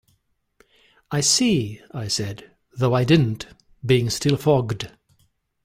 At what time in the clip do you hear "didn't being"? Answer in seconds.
3.03-4.09